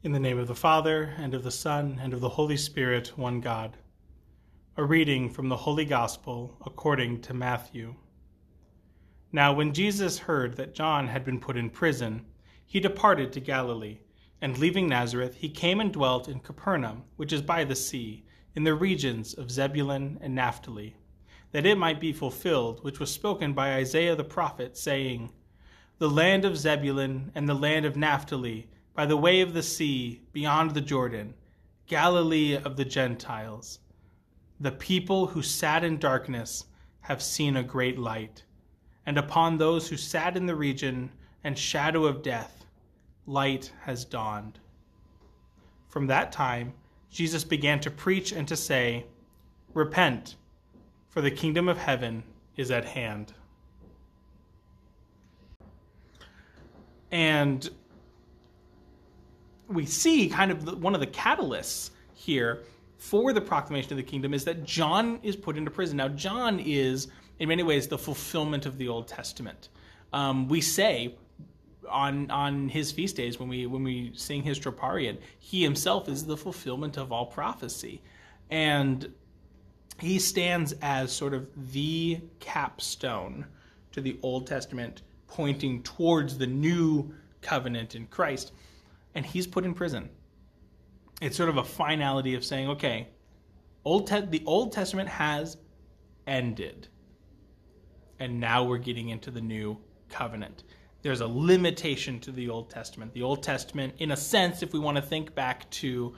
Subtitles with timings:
[0.00, 3.18] In the name of the Father, and of the Son, and of the Holy Spirit,
[3.18, 3.76] one God.
[4.76, 7.96] A reading from the Holy Gospel according to Matthew.
[9.32, 12.24] Now, when Jesus heard that John had been put in prison,
[12.64, 13.98] he departed to Galilee,
[14.40, 18.24] and leaving Nazareth, he came and dwelt in Capernaum, which is by the sea,
[18.54, 20.94] in the regions of Zebulun and Naphtali,
[21.50, 25.32] that it might be fulfilled which was spoken by Isaiah the prophet, saying,
[25.98, 28.68] The land of Zebulun and the land of Naphtali,
[28.98, 31.32] by the way of the sea, beyond the Jordan,
[31.86, 33.78] Galilee of the Gentiles.
[34.58, 36.64] The people who sat in darkness
[37.02, 38.42] have seen a great light,
[39.06, 41.12] and upon those who sat in the region
[41.44, 42.64] and shadow of death,
[43.24, 44.58] light has dawned.
[45.88, 46.72] From that time,
[47.08, 49.06] Jesus began to preach and to say,
[49.74, 50.34] Repent,
[51.08, 52.24] for the kingdom of heaven
[52.56, 53.32] is at hand.
[57.12, 57.70] And
[59.68, 62.64] we see kind of the, one of the catalysts here
[62.96, 65.96] for the proclamation of the kingdom is that John is put into prison.
[65.96, 69.68] Now, John is, in many ways, the fulfillment of the Old Testament.
[70.12, 71.14] Um, we say
[71.88, 76.24] on on his feast days when we when we sing his troparion, he himself is
[76.24, 78.02] the fulfillment of all prophecy,
[78.50, 79.12] and
[80.00, 83.46] he stands as sort of the capstone
[83.92, 88.52] to the Old Testament, pointing towards the new covenant in Christ
[89.14, 90.08] and he's put in prison.
[91.20, 93.08] It's sort of a finality of saying, okay,
[93.84, 95.56] Old Te- the Old Testament has
[96.26, 96.88] ended,
[98.18, 100.64] and now we're getting into the new covenant.
[101.02, 103.12] There's a limitation to the Old Testament.
[103.14, 106.14] The Old Testament, in a sense, if we want to think back to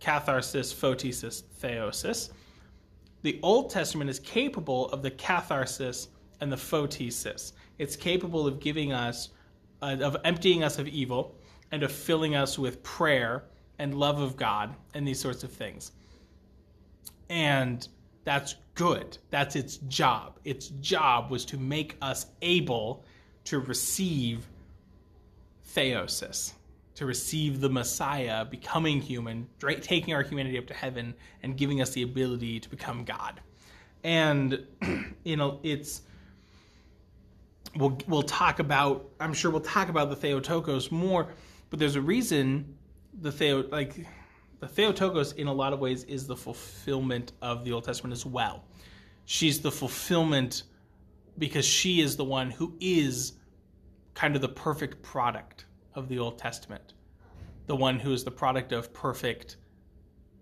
[0.00, 2.30] catharsis, photesis, theosis,
[3.22, 6.08] the Old Testament is capable of the catharsis
[6.40, 7.52] and the photesis.
[7.78, 9.28] It's capable of giving us,
[9.80, 11.36] uh, of emptying us of evil
[11.72, 13.44] and of filling us with prayer
[13.78, 15.92] and love of God and these sorts of things.
[17.30, 17.88] And
[18.24, 19.18] that's good.
[19.30, 20.38] That's its job.
[20.44, 23.04] Its job was to make us able
[23.44, 24.46] to receive
[25.74, 26.52] theosis,
[26.94, 29.48] to receive the Messiah becoming human,
[29.80, 33.40] taking our humanity up to heaven, and giving us the ability to become God.
[34.04, 34.64] And
[35.24, 36.02] you know, it's
[37.76, 39.08] we'll we'll talk about.
[39.18, 41.28] I'm sure we'll talk about the Theotokos more
[41.72, 42.76] but there's a reason
[43.22, 44.06] the Theo like
[44.60, 48.26] the Theotokos in a lot of ways is the fulfillment of the Old Testament as
[48.26, 48.64] well.
[49.24, 50.64] She's the fulfillment
[51.38, 53.32] because she is the one who is
[54.12, 56.92] kind of the perfect product of the Old Testament.
[57.68, 59.56] The one who is the product of perfect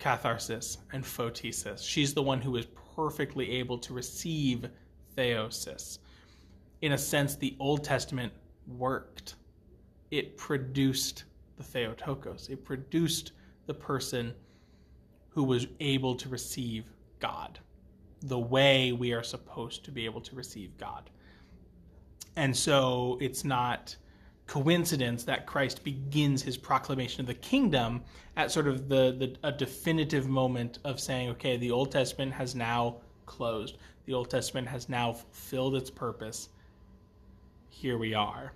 [0.00, 1.86] catharsis and photesis.
[1.86, 4.68] She's the one who is perfectly able to receive
[5.16, 6.00] theosis.
[6.82, 8.32] In a sense, the Old Testament
[8.66, 9.36] worked
[10.10, 11.24] it produced
[11.56, 12.48] the Theotokos.
[12.48, 13.32] It produced
[13.66, 14.34] the person
[15.30, 16.84] who was able to receive
[17.20, 17.58] God
[18.22, 21.08] the way we are supposed to be able to receive God.
[22.36, 23.96] And so it's not
[24.46, 28.02] coincidence that Christ begins his proclamation of the kingdom
[28.36, 32.54] at sort of the, the a definitive moment of saying, okay, the Old Testament has
[32.54, 32.96] now
[33.26, 33.78] closed.
[34.06, 36.48] The Old Testament has now fulfilled its purpose.
[37.68, 38.52] Here we are.